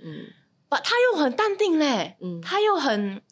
[0.00, 0.32] 嗯。
[0.68, 2.40] 把他又很淡定嘞，嗯。
[2.40, 3.22] 他又很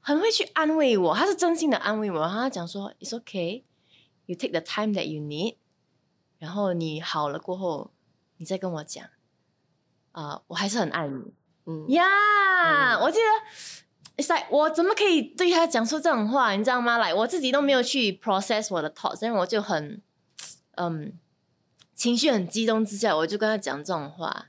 [0.00, 3.64] 很会去安慰我，他是真心的安慰我，然后他讲说，It's okay,
[4.26, 5.56] you take the time that you need，
[6.38, 7.90] 然后你好了过后，
[8.36, 9.04] 你再跟我讲，
[10.12, 11.34] 啊、我还是很爱你。
[11.66, 11.90] 嗯。
[11.90, 12.04] 呀、
[12.94, 13.00] 嗯。
[13.02, 16.52] 我记得，it's like 我怎么可以对他讲出这种话？
[16.52, 16.96] 你知道吗？
[16.98, 20.00] 来，我自己都没有去 process 我的 thoughts，因为我就很，
[20.76, 21.18] 嗯，
[21.98, 24.46] 情绪很激动之下，我就跟他讲这种话。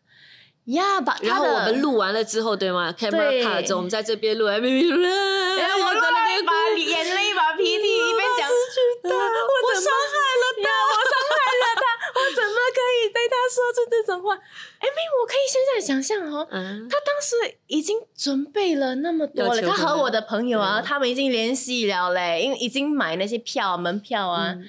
[0.66, 3.44] 呀，把然后我们录完了之后，对吗？camera 对。
[3.44, 8.48] cut 了之后，我们在这边录，哎，咪咪录，哎，我那边把眼泪把鼻涕一边讲，
[9.02, 11.82] 我我伤害了他，我伤害了他，
[12.14, 14.36] 我怎么可以对他说出这种话？
[14.36, 16.88] 哎，妹，我可以现在想象哦，嗯。
[16.88, 24.66] 他当时已经准备了那么多了，他和我的朋友啊，他们已经联系了嘞，因为已经买那些票、门票啊、嗯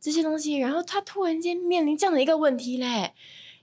[0.00, 3.12] 这些东西，然后他突然间面临这样的一个问题嘞。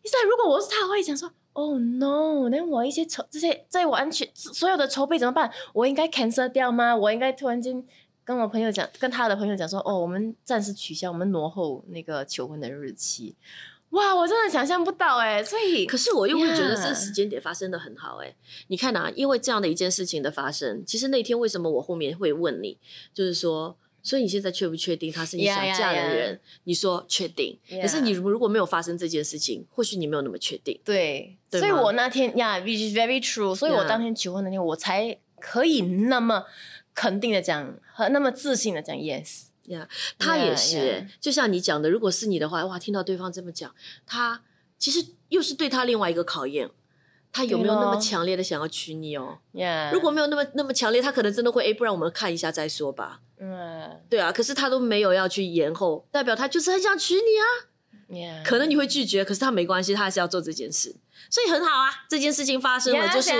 [0.03, 5.51] 现在如果我是他，我会想说，Oh no，那我一些筹这些在完全所有的筹备怎么办？
[5.73, 6.95] 我应该 cancel 掉吗？
[6.95, 7.83] 我应该突然间
[8.23, 13.35] 跟我朋友讲，跟他的朋友讲说，哦，我们暂时取消，我们挪后那个求婚的日期。
[13.91, 18.35] 哇，我真的想象不到哎，所以可是我又会觉得这个时间点发生的很好哎、
[18.67, 22.77] 你看啊，因为这样的一件事情的发生，其实那天为什么我后面会问你，
[23.13, 26.13] 就是说，所以你现在确不确定他是你想嫁的 yeah.
[26.13, 30.79] 人你说确定.可是你如果没有发生这件事情，或许你没有那么确定。
[30.85, 36.45] 对，对所以我那天呀、yeah,，which is very true，所以我当天求婚那天，我才可以那么
[36.95, 39.47] 肯定的讲，和那么自信的讲 yes。
[39.65, 39.85] 呀、
[40.17, 44.41] 他也是、就像你讲的，如果是你的话，哇，听到对方这么讲，他
[44.79, 46.69] 其实又是对他另外一个考验，
[47.33, 53.19] 他有没有那么强烈的想要娶你哦？Yeah，如果没有那么那么强烈，他可能真的会，哎，不然我们看一下再说吧。
[53.39, 57.45] 嗯对啊，可是他都没有要去延后，代表他就是很想娶你啊。
[58.45, 60.95] 可能你会拒绝，可是他没关系，他还是要做这件事，
[61.29, 61.91] 所以很好啊。
[62.09, 63.31] 这件事情发生了就是.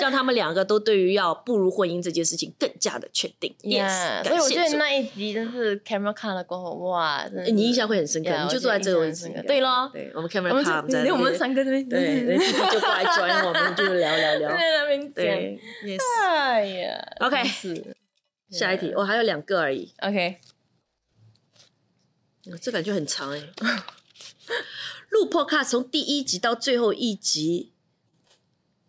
[0.00, 3.52] 让他们两个都对于要步入婚姻这件事情更加的确定。
[3.62, 14.50] Yeah，Yes，所以我觉得那一集真是 camera 看了过后，哇，你印象会很深刻你就坐在这个位置对咯，对，我们 camera 我们 cam 就对我们三个这边对，就过来 join 我们，就聊聊聊。
[15.14, 15.98] 对，yes。
[16.22, 17.42] 哎呀 OK
[18.52, 20.40] 下一题，我还有两个而已，OK，
[22.60, 23.48] 这感觉很长哎。
[25.08, 27.72] 录 podcast 从第一集到最后一集，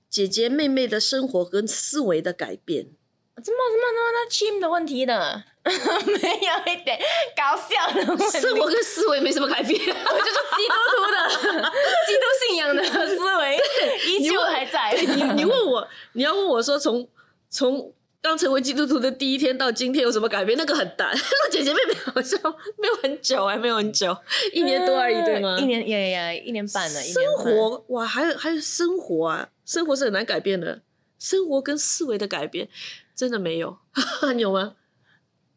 [0.09, 2.91] 姐姐妹妹的生活跟思维的改变。
[3.35, 6.99] 怎么怎么怎么那 team 的问题呢， 没有一点
[7.35, 9.79] 搞笑的问题，生活跟思维没什么改变。
[9.81, 11.71] 我就是基督徒的
[12.07, 13.59] 基督信仰的思维
[14.07, 14.93] 依旧还在。
[14.93, 17.09] 你你问我，你要问我说从
[17.49, 17.93] 从
[18.23, 20.57] 刚成为基督徒的第一天到今天有什么改变？
[20.57, 22.39] 那个很大， 那姐姐妹妹好像
[22.77, 24.15] 没有很久还，没有很久，
[24.53, 25.59] 一年多而已，对吗？
[25.59, 30.81] 一年也也，一年半了，生活哇，还有还有生活啊，生活是很难改变的。
[31.19, 32.69] 生活跟思维的改变，
[33.13, 33.77] 真的没有，
[34.35, 34.75] 你有吗？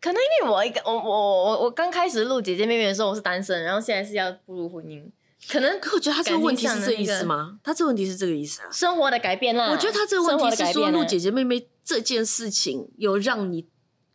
[0.01, 5.05] 可能因为我一个我我我我刚开始录姐姐妹妹的时候我是单身，然后现在是要步入婚姻，
[5.49, 7.59] 可能可我觉得他这个问题是这个意思吗？
[7.63, 8.69] 他这个问题是这个意思啊？
[8.73, 9.71] 生活的改变啦。
[9.71, 13.69] 我觉得他这个问题是说录姐姐妹妹这件事情有让你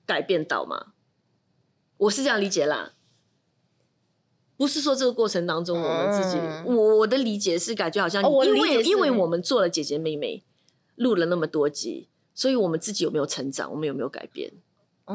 [0.05, 0.87] 改变到吗？
[1.95, 2.91] 我是这样理解啦。
[4.57, 10.43] 不是说这个过程当中，我们自己，嗯我我的理解是感觉好像，哦因为因为我们做了姐姐妹妹，
[10.95, 14.51] 录了那么多集，所以我们自己有没有成长，我们有没有改变？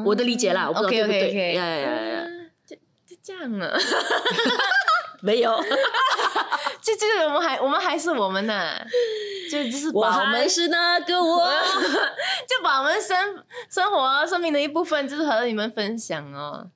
[0.05, 1.53] 我的理解啦，我不知道对不对？
[1.53, 2.27] 呀呀呀呀，
[2.65, 3.77] 就就这样啊，
[5.21, 5.55] 没有，
[6.81, 8.85] 就就是我们还我们还是我们呐，
[9.49, 11.47] 就就是我把我们还是那个我。
[12.47, 13.17] 就把我们生
[13.69, 16.69] 生活生命的一部分，就是和你们分享哦。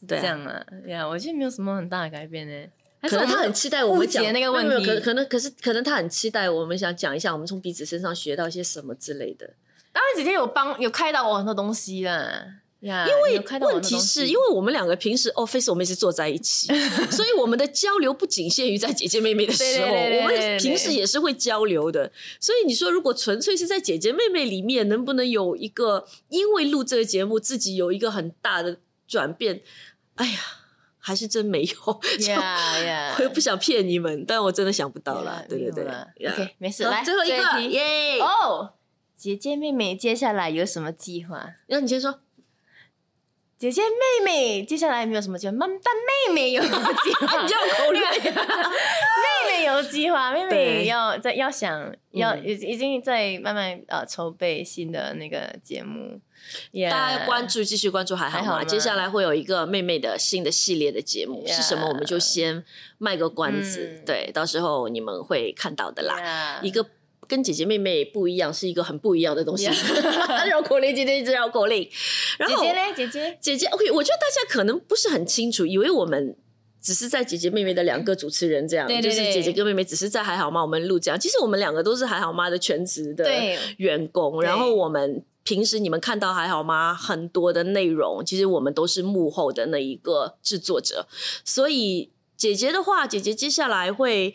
[0.00, 2.68] 是对啊这样啊，呀，我觉得没有什么很大的改变呢。
[3.02, 9.48] 可能他很期待我们讲那个问题可可能可是可能他很期待我们想讲一下我们从彼此身上学到一些什么之类的。
[9.92, 12.44] 当然姐姐有帮有开导我很多东西啦。
[12.80, 16.68] 呀，因因为问题是因为我们两个平时 office 我们也是坐在一起，
[17.10, 22.12] 所以我们的交流不仅限于在姐姐妹妹的时候，我们平时也是会交流的。
[22.38, 29.60] 所以你说，如果纯粹是在姐姐妹妹里面，能不能有一个因为录这个节目自己有一个很大的转变？
[30.14, 30.38] 哎呀，
[30.98, 32.00] 还是真没有。
[32.18, 35.44] 就呀呀 我又不想骗你们，但我真的想不到啦。
[35.48, 35.84] 对对对
[36.28, 38.20] OK，没事，来最后一个耶！
[38.20, 38.74] 哦。
[39.16, 41.54] 姐姐妹妹接下来有什么计划？
[41.66, 42.20] 那你先说。
[43.58, 45.52] 姐姐妹妹接下来有没有什么计划？
[45.52, 45.92] 妈但
[46.28, 47.42] 妹妹有计划？
[47.42, 48.30] 你就要口令妹
[49.48, 56.20] 妹有计划，妹妹要在要想要嗯已已经在慢慢呃筹备新的那个节目，
[56.70, 61.88] 也大家关注，继续关注还好好吗接下来会有一个妹妹的新的系列的节目是什么？
[61.88, 62.64] 我们就先
[62.98, 66.20] 卖个关子，嗯对，到时候你们会看到的啦。
[66.20, 66.86] 呀一个
[67.28, 69.66] 跟姐姐妹妹不一样，是一个很不一样的东西。
[70.50, 71.88] 绕口令，今天一直绕口令。
[72.38, 72.92] 然后姐姐嘞？
[72.96, 76.34] 姐姐姐姐，OK，我觉得大家可能不是很清楚，以为我们
[76.80, 80.62] 只是在姐姐妹妹的两个主持人这样，对对对就是姐姐跟妹妹只是在还好吗？
[80.62, 85.22] 我们录这样，其实我们两个都是还好吗的全职的对员工，然后我们。
[85.44, 86.94] 平时你们看到还好吗？
[86.94, 91.06] 很多的内容，其实我们都是幕后的那一个制作者，
[91.42, 94.34] 所以姐姐的话，姐姐接下来会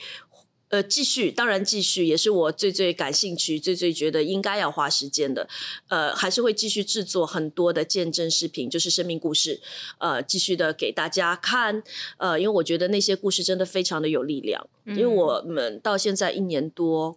[0.73, 5.47] 呃继续，当然继续也是我最最感兴趣、最最觉得应该要花时间的，
[5.87, 9.61] 呃，还是会继续制作很多的见证视频，就是生命故事，
[9.99, 11.83] 呃，继续的给大家看，
[12.17, 17.15] 呃，因为我觉得那些故事真的非常的有力量，因为我们到现在一年多，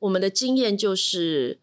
[0.00, 1.60] 我们的经验就是。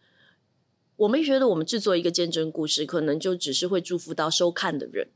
[0.96, 5.08] 我们觉得我们制作一个见证故事，可能就只是会祝福到收看的人，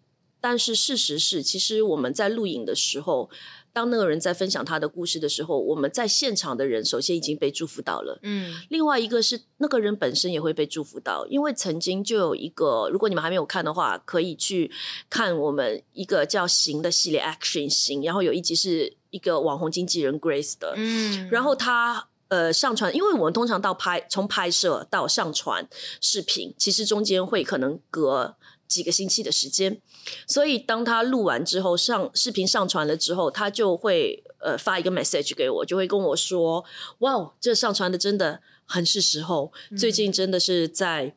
[0.41, 3.29] 但是事实是，其实我们在录影的时候，
[3.77, 8.17] 当那个人在分享他的故事的时候，我们在现场的人首先已经被祝福到了。
[8.23, 8.55] 嗯。
[8.69, 14.71] 另外一个是那个人本身也会被祝福到，因为曾经就有一个，如果你们还没有看的话，可以去
[15.11, 21.29] 看我们一个叫“行”的系列 “Action 行”，然后有一集是一个网红经纪人 Grace 的，嗯。
[21.29, 25.69] 然后他呃上传，因为我们通常到拍从拍摄到上传
[26.01, 28.35] 视频，其实中间会可能隔
[28.67, 29.81] 几个星期的时间，
[30.27, 36.63] 所以当他录完之后上视频上传了之后，他就会呃发一个 message 给我，就会跟我说
[36.99, 41.15] ：“哇，这上传的真的很是时候，最近真的是在。”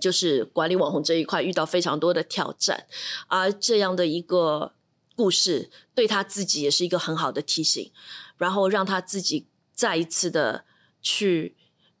[0.00, 2.86] 就是管理网红这一块遇到非常多的挑战，
[3.28, 4.74] 而这样的一个
[5.14, 7.90] 故事对他自己也是一个很好的提醒，
[8.36, 10.64] 然后让他自己再一次的
[11.00, 11.56] 去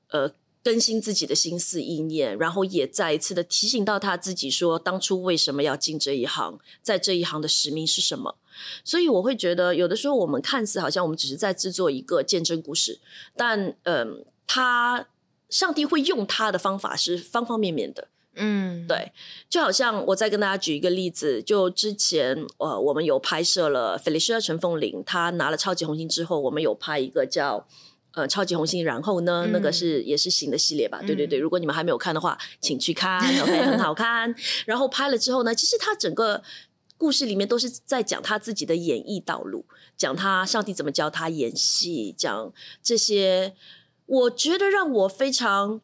[0.08, 0.32] 呃
[0.64, 8.36] 更新自己的心思意念，然后也再一次的提醒到他自己说，当初为什么要进这一行，在这一行的使命是什么。
[8.82, 12.98] 所以我会觉得，有的时候我们看似好像我们只是在制作一个见证故事，
[13.36, 15.06] 但嗯、他
[15.50, 18.08] 上帝会用他的方法是方方面面的。
[18.36, 19.12] 嗯，对，
[19.48, 27.64] 就好像我再跟大家举一个例子，就之前呃，我们有拍摄了 Felicia 陈凤玲，她拿了超级红星之后，我们有拍一个叫
[28.14, 31.00] 呃超级红星，然后呢，嗯那个是也是新的系列吧？
[31.06, 34.34] 对对对，嗯如果你们还没有看的话，请去看，OK， 很好看。
[34.66, 36.42] 然后拍了之后呢，其实他整个
[36.96, 39.64] 故事里面都是在讲他自己的演艺道路，
[39.96, 42.52] 讲他上帝怎么教他演戏，讲
[42.82, 43.54] 这些。
[44.06, 45.80] 我觉得让我非常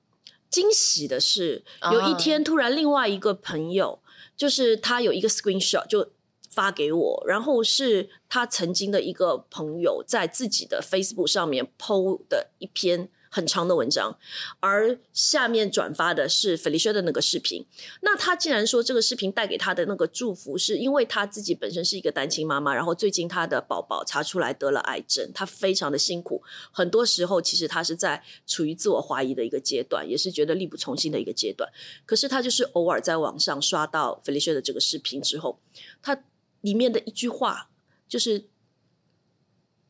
[0.51, 4.01] 惊喜的是，有一啊天突然另外一个朋友，
[4.37, 6.11] 就是他有一个 screenshot 就
[6.51, 14.19] 发给我，然后是他曾经的一个朋友在自己的 Facebook 上面 PO 的一篇很长的文章，
[14.59, 17.65] 而下面转发的是 Felicia 的那个视频。
[18.01, 26.43] 那他竟然说这个视频带给他的那个祝福，是因为他自己本身是一个单亲妈妈，然后最近他的宝宝查出来得了癌症，他非常的辛苦，
[26.73, 31.71] 很多时候其实他是在处于自我怀疑的一个阶段，也是觉得力不从心的一个阶段。
[32.05, 35.61] 可是他就是偶尔在网上刷到 Felicia 的这个视频之后，
[36.03, 36.21] 他
[36.61, 37.71] 里面的一句话
[38.09, 38.49] 就是。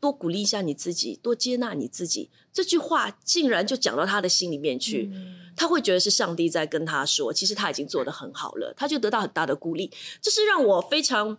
[0.01, 2.31] 多鼓励一下你自己，多接纳你自己。
[2.51, 5.13] 这句话竟然就讲到他的心里面去，
[5.55, 9.93] 他会觉得是上帝在跟他说，其实他已经做的很好了，他就得到很大的鼓励。
[10.23, 11.37] 这是让我非常。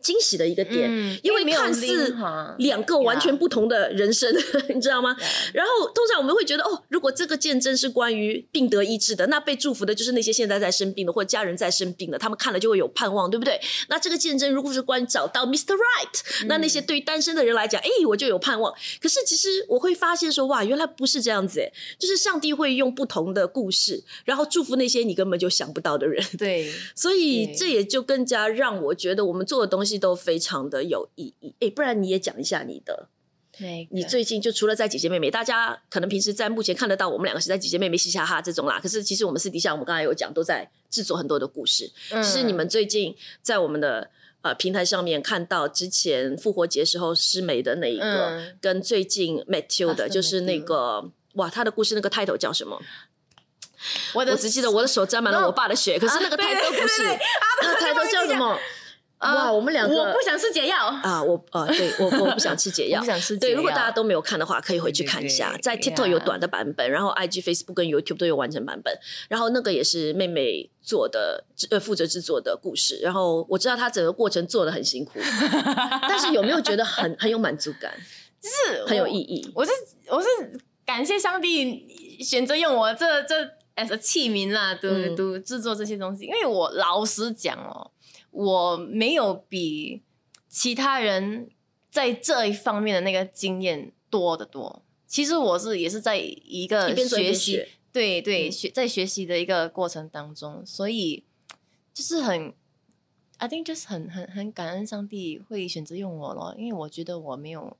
[0.00, 0.88] 惊喜的一个点，
[1.22, 2.16] 因为看似
[2.58, 4.32] 两个完全不同的人生，
[4.72, 5.16] 你知道吗？
[5.52, 13.60] 然后通常我们会觉得，哦，如果这个见证是关于病得医治的，那被祝福的就是那些现在在生病的或者家人在生病的，他们看了就会有盼望，对不对？
[13.88, 15.74] 那这个见证如果是关于找到 Mr.
[15.74, 18.72] Right，那那些对于单身的人来讲，哎，我就有盼望。
[19.02, 26.24] 可是其实我会发现说，哇，原来不是这样子，哎，就是上帝会用不同的故事，然后祝福那些你根本就想不到的人。
[26.38, 29.87] 对， 所以这也就更加让我觉得我们做的东西。
[29.96, 33.08] 都非常的有意义，哎，不然你也讲一下你的。
[33.56, 38.78] 对，你最近就除了在姐姐妹妹，大家可能平时在目前看得到我们两个是在姐姐妹妹嘻嘻哈哈这种啦。
[38.80, 41.90] 可是其实我们私底下，我们刚才有讲，都在制作很多的故事。
[42.08, 44.10] 其实你们最近在我们的
[44.42, 52.80] 呃平台上面看到之前复活节时候师美的那一个，跟最近 Matthew 的，就是那个哇，他的故事那个 title 叫什么？
[54.12, 57.02] 我我只记得我的手沾满了我爸的血，可是那个 title 不是，
[57.62, 58.58] 那个 title 叫什么？
[59.20, 61.20] 哇，我们两个我不想吃解药啊！
[61.20, 63.36] 我呃，对我我不想吃解药， 不想吃。
[63.36, 68.96] 对，如果大家都没有看的话，可以回去看一下，在 TikTok 有短的版本，然后 IG、Facebook 跟 YouTube 都有完整版本。
[69.28, 73.00] 然后那个也是妹妹做的，呃，负责制作的故事。
[73.02, 75.18] 然后我知道她整个过程做的很辛苦，
[76.08, 77.92] 但是有没有觉得很很有满足感？
[78.40, 79.50] 就是很有意义。
[79.52, 79.72] 我是
[80.06, 80.28] 我是
[80.86, 83.34] 感谢上帝选择用我这这
[83.74, 86.24] as 器皿啦，都都制作这些东西。
[86.24, 87.90] 因为我老实讲哦。
[88.38, 90.00] 我没有比
[90.48, 91.50] 其他人
[91.90, 94.80] 在这一方面的那个经验多得多。
[95.08, 101.24] 其实我是也是在一个学习，对对学在学习的一个过程当中，所以
[101.92, 102.54] 就是很
[103.38, 107.76] ，I think 就是很很很感恩上帝会选择用我咯，因为我觉得我没有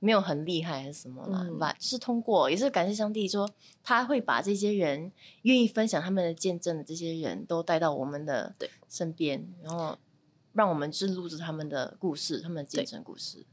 [0.00, 1.76] 没有很厉害还是什么啦，吧？
[1.78, 3.48] 就是通过也是感谢上帝说
[3.84, 8.68] 他会把这些人愿意分享他们的见证的这些人都带到我们的对。
[8.92, 9.96] 身边，然后
[10.52, 13.46] 让我们去录制他们的故事，他们的见证故事。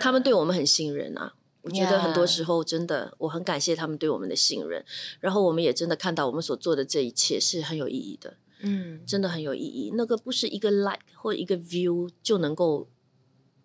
[0.00, 1.34] 他们对我们很信任啊！
[1.62, 4.84] 我觉得很多时候真的，我很感谢他们对我们的信任。
[5.18, 8.36] 然后我们也真的看到我们所做的这一切是很有意义的。
[8.60, 9.92] 嗯，真的很有意义。
[9.96, 12.88] 那个不是一个 like 或一个 view 就能够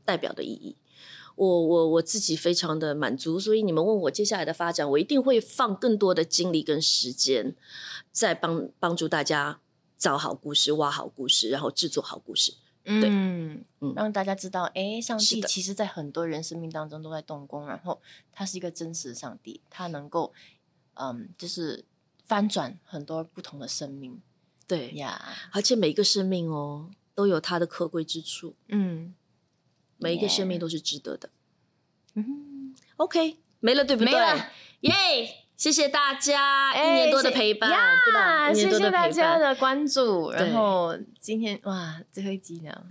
[0.03, 0.75] 代表的意义。
[1.35, 3.39] 我我我自己非常的满足。
[3.39, 7.55] 所以你们问我接下来的发展，我一定会放更多的精力跟时间，
[8.11, 9.59] 在帮帮助大家。
[10.01, 12.51] 找好故事，挖好故事，然后制作好故事，
[12.83, 13.63] 对，嗯，
[13.95, 20.33] 让大家知道，哎，上帝其实，在很多人生命当中都在动工，然后他是一个真实的上帝，他能够，
[20.95, 21.85] 嗯，就是
[22.25, 24.19] 翻转很多不同的生命，
[24.65, 29.13] 对呀，而且每一个生命哦，都有它的可贵之处，嗯，
[29.97, 31.29] 每一个生命都是值得的，
[32.15, 34.11] 嗯，OK，没了，对不对？
[34.79, 35.37] 耶。
[35.61, 37.69] 谢谢大家一年多的陪伴，
[38.03, 38.51] 对吧？
[38.51, 40.31] 谢谢大家的关注。
[40.31, 42.83] 然后今天哇，最后一集了。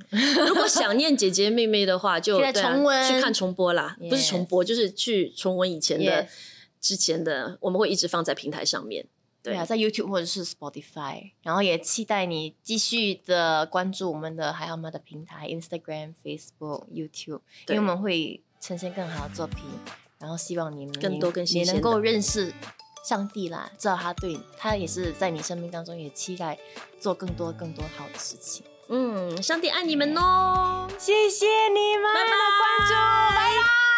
[0.46, 6.28] 如果想念姐姐妹妹的话， 就重温去看重播啦，不是重播，就是去重温以前的、
[6.80, 7.58] 之前的。
[7.60, 9.04] 我们会一直放在平台上面，
[9.42, 11.32] 对啊，在 YouTube 或者是 Spotify。
[11.42, 19.58] 然后也期待你继续的关注我们的海好妈的平台，Instagram、Facebook、YouTube，因为我们会呈现更好的作品。
[20.20, 22.52] 然后希望你们更多更也能够认识
[23.02, 26.58] 上帝啦，知道他对他也是在你生命当中也期待
[27.00, 28.64] 做更多更多好的事情。
[28.88, 32.94] 嗯，上帝爱你们哦，谢谢你们的关注，
[33.34, 33.89] 拜拜。